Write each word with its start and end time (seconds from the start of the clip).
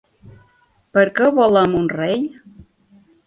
Per 0.97 1.03
què 1.19 1.27
volem 1.41 1.77
un 1.81 1.85
rei? 1.93 2.25